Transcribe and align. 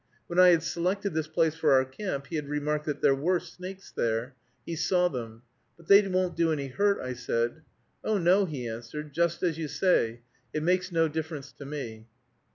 When 0.25 0.39
I 0.39 0.47
had 0.47 0.63
selected 0.63 1.13
this 1.13 1.27
place 1.27 1.53
for 1.53 1.73
our 1.73 1.85
camp, 1.85 2.25
he 2.25 2.35
had 2.35 2.49
remarked 2.49 2.85
that 2.87 3.03
there 3.03 3.13
were 3.13 3.39
snakes 3.39 3.91
there, 3.91 4.33
he 4.65 4.75
saw 4.75 5.09
them. 5.09 5.43
"But 5.77 5.89
they 5.89 6.01
won't 6.07 6.35
do 6.35 6.51
any 6.51 6.69
hurt," 6.69 6.99
I 6.99 7.13
said. 7.13 7.61
"Oh, 8.03 8.17
no," 8.17 8.45
he 8.45 8.67
answered, 8.67 9.13
"just 9.13 9.43
as 9.43 9.59
you 9.59 9.67
say; 9.67 10.21
it 10.55 10.63
makes 10.63 10.91
no 10.91 11.07
difference 11.07 11.51
to 11.51 11.65
me." 11.67 12.07